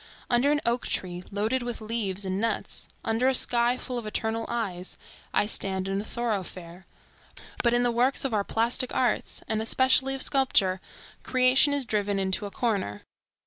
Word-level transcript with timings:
Under 0.31 0.51
an 0.51 0.61
oak 0.65 0.87
tree 0.87 1.23
loaded 1.29 1.61
with 1.61 1.79
leaves 1.79 2.25
and 2.25 2.41
nuts, 2.41 2.87
under 3.03 3.27
a 3.27 3.35
sky 3.35 3.77
full 3.77 3.99
of 3.99 4.07
eternal 4.07 4.47
eyes, 4.49 4.97
I 5.31 5.45
stand 5.45 5.87
in 5.87 6.01
a 6.01 6.03
thoroughfare; 6.03 6.87
but 7.61 7.75
in 7.75 7.83
the 7.83 7.91
works 7.91 8.25
of 8.25 8.33
our 8.33 8.43
plastic 8.43 8.91
arts 8.95 9.43
and 9.47 9.61
especially 9.61 10.15
of 10.15 10.23
sculpture, 10.23 10.81
creation 11.21 11.71
is 11.71 11.85
driven 11.85 12.17
into 12.17 12.47
a 12.47 12.51
corner. 12.51 13.03